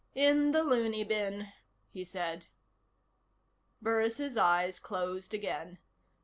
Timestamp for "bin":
1.03-1.49